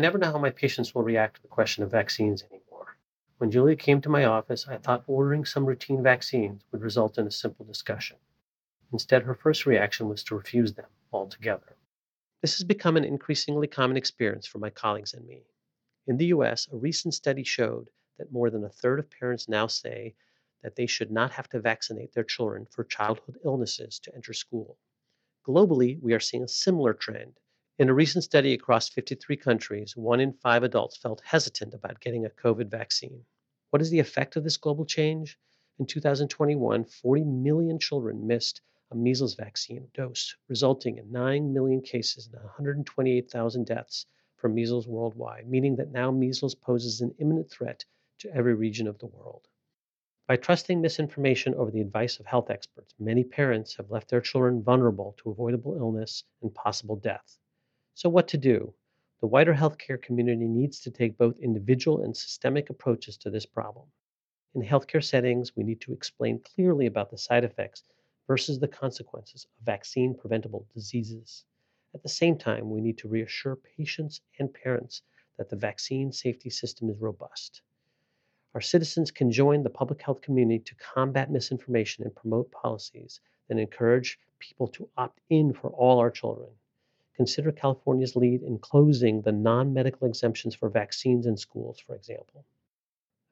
I 0.00 0.02
never 0.02 0.16
know 0.16 0.32
how 0.32 0.38
my 0.38 0.48
patients 0.48 0.94
will 0.94 1.02
react 1.02 1.36
to 1.36 1.42
the 1.42 1.48
question 1.48 1.84
of 1.84 1.90
vaccines 1.90 2.42
anymore. 2.42 2.96
When 3.36 3.50
Julia 3.50 3.76
came 3.76 4.00
to 4.00 4.08
my 4.08 4.24
office, 4.24 4.66
I 4.66 4.78
thought 4.78 5.04
ordering 5.06 5.44
some 5.44 5.66
routine 5.66 6.02
vaccines 6.02 6.62
would 6.72 6.80
result 6.80 7.18
in 7.18 7.26
a 7.26 7.30
simple 7.30 7.66
discussion. 7.66 8.16
Instead, 8.94 9.24
her 9.24 9.34
first 9.34 9.66
reaction 9.66 10.08
was 10.08 10.24
to 10.24 10.34
refuse 10.34 10.72
them 10.72 10.88
altogether. 11.12 11.76
This 12.40 12.56
has 12.56 12.64
become 12.64 12.96
an 12.96 13.04
increasingly 13.04 13.66
common 13.66 13.98
experience 13.98 14.46
for 14.46 14.56
my 14.56 14.70
colleagues 14.70 15.12
and 15.12 15.26
me. 15.26 15.44
In 16.06 16.16
the 16.16 16.28
US, 16.28 16.66
a 16.72 16.76
recent 16.76 17.12
study 17.12 17.44
showed 17.44 17.90
that 18.16 18.32
more 18.32 18.48
than 18.48 18.64
a 18.64 18.70
third 18.70 19.00
of 19.00 19.10
parents 19.10 19.50
now 19.50 19.66
say 19.66 20.14
that 20.62 20.76
they 20.76 20.86
should 20.86 21.10
not 21.10 21.32
have 21.32 21.50
to 21.50 21.60
vaccinate 21.60 22.14
their 22.14 22.24
children 22.24 22.66
for 22.70 22.84
childhood 22.84 23.38
illnesses 23.44 23.98
to 23.98 24.14
enter 24.14 24.32
school. 24.32 24.78
Globally, 25.46 26.00
we 26.00 26.14
are 26.14 26.20
seeing 26.20 26.42
a 26.42 26.48
similar 26.48 26.94
trend 26.94 27.38
in 27.80 27.88
a 27.88 27.94
recent 27.94 28.22
study 28.22 28.52
across 28.52 28.90
53 28.90 29.38
countries, 29.38 29.96
one 29.96 30.20
in 30.20 30.34
five 30.34 30.62
adults 30.64 30.98
felt 30.98 31.22
hesitant 31.24 31.72
about 31.72 31.98
getting 31.98 32.26
a 32.26 32.28
COVID 32.28 32.70
vaccine. 32.70 33.24
What 33.70 33.80
is 33.80 33.88
the 33.88 34.00
effect 34.00 34.36
of 34.36 34.44
this 34.44 34.58
global 34.58 34.84
change? 34.84 35.38
In 35.78 35.86
2021, 35.86 36.84
40 36.84 37.24
million 37.24 37.78
children 37.78 38.26
missed 38.26 38.60
a 38.90 38.94
measles 38.94 39.34
vaccine 39.34 39.88
dose, 39.94 40.36
resulting 40.46 40.98
in 40.98 41.10
9 41.10 41.54
million 41.54 41.80
cases 41.80 42.26
and 42.26 42.34
128,000 42.34 43.64
deaths 43.64 44.04
from 44.36 44.54
measles 44.54 44.86
worldwide, 44.86 45.48
meaning 45.48 45.76
that 45.76 45.90
now 45.90 46.10
measles 46.10 46.54
poses 46.54 47.00
an 47.00 47.14
imminent 47.18 47.50
threat 47.50 47.82
to 48.18 48.30
every 48.34 48.52
region 48.52 48.88
of 48.88 48.98
the 48.98 49.06
world. 49.06 49.48
By 50.28 50.36
trusting 50.36 50.82
misinformation 50.82 51.54
over 51.54 51.70
the 51.70 51.80
advice 51.80 52.20
of 52.20 52.26
health 52.26 52.50
experts, 52.50 52.94
many 52.98 53.24
parents 53.24 53.74
have 53.76 53.90
left 53.90 54.10
their 54.10 54.20
children 54.20 54.62
vulnerable 54.62 55.14
to 55.22 55.30
avoidable 55.30 55.76
illness 55.76 56.24
and 56.42 56.54
possible 56.54 56.96
death. 56.96 57.38
So, 58.00 58.08
what 58.08 58.28
to 58.28 58.38
do? 58.38 58.72
The 59.20 59.26
wider 59.26 59.52
healthcare 59.52 60.00
community 60.00 60.48
needs 60.48 60.80
to 60.80 60.90
take 60.90 61.18
both 61.18 61.38
individual 61.38 62.00
and 62.00 62.16
systemic 62.16 62.70
approaches 62.70 63.18
to 63.18 63.28
this 63.28 63.44
problem. 63.44 63.88
In 64.54 64.62
healthcare 64.62 65.04
settings, 65.04 65.54
we 65.54 65.64
need 65.64 65.82
to 65.82 65.92
explain 65.92 66.40
clearly 66.40 66.86
about 66.86 67.10
the 67.10 67.18
side 67.18 67.44
effects 67.44 67.84
versus 68.26 68.58
the 68.58 68.68
consequences 68.68 69.44
of 69.44 69.66
vaccine 69.66 70.14
preventable 70.14 70.66
diseases. 70.72 71.44
At 71.92 72.02
the 72.02 72.08
same 72.08 72.38
time, 72.38 72.70
we 72.70 72.80
need 72.80 72.96
to 72.96 73.08
reassure 73.08 73.56
patients 73.56 74.22
and 74.38 74.50
parents 74.50 75.02
that 75.36 75.50
the 75.50 75.56
vaccine 75.56 76.10
safety 76.10 76.48
system 76.48 76.88
is 76.88 76.96
robust. 77.02 77.60
Our 78.54 78.62
citizens 78.62 79.10
can 79.10 79.30
join 79.30 79.62
the 79.62 79.68
public 79.68 80.00
health 80.00 80.22
community 80.22 80.60
to 80.60 80.74
combat 80.76 81.30
misinformation 81.30 82.04
and 82.04 82.16
promote 82.16 82.50
policies 82.50 83.20
that 83.48 83.58
encourage 83.58 84.18
people 84.38 84.68
to 84.68 84.88
opt 84.96 85.20
in 85.28 85.52
for 85.52 85.68
all 85.72 85.98
our 85.98 86.10
children 86.10 86.48
consider 87.14 87.52
California's 87.52 88.16
lead 88.16 88.42
in 88.42 88.58
closing 88.58 89.22
the 89.22 89.32
non 89.32 89.72
medical 89.72 90.06
exemptions 90.06 90.54
for 90.54 90.68
vaccines 90.68 91.26
in 91.26 91.36
schools, 91.36 91.78
for 91.78 91.94
example. 91.94 92.44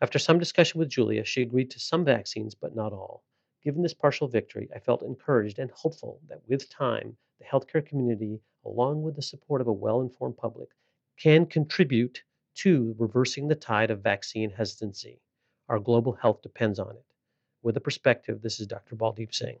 After 0.00 0.18
some 0.18 0.38
discussion 0.38 0.78
with 0.78 0.90
Julia, 0.90 1.24
she 1.24 1.42
agreed 1.42 1.70
to 1.70 1.80
some 1.80 2.04
vaccines, 2.04 2.54
but 2.54 2.74
not 2.74 2.92
all. 2.92 3.24
Given 3.62 3.82
this 3.82 3.94
partial 3.94 4.28
victory, 4.28 4.68
I 4.74 4.78
felt 4.78 5.02
encouraged 5.02 5.58
and 5.58 5.70
hopeful 5.70 6.20
that 6.28 6.46
with 6.46 6.68
time, 6.68 7.16
the 7.38 7.44
healthcare 7.44 7.84
community, 7.84 8.40
along 8.64 9.02
with 9.02 9.16
the 9.16 9.22
support 9.22 9.60
of 9.60 9.66
a 9.66 9.72
well 9.72 10.00
informed 10.00 10.36
public, 10.36 10.68
can 11.16 11.46
contribute 11.46 12.22
to 12.56 12.94
reversing 12.98 13.48
the 13.48 13.54
tide 13.54 13.90
of 13.90 14.02
vaccine 14.02 14.50
hesitancy. 14.50 15.20
Our 15.68 15.78
global 15.78 16.12
health 16.12 16.42
depends 16.42 16.78
on 16.78 16.96
it. 16.96 17.04
With 17.62 17.76
a 17.76 17.80
perspective, 17.80 18.42
this 18.42 18.60
is 18.60 18.66
Dr. 18.66 18.96
Baldeep 18.96 19.34
Singh. 19.34 19.60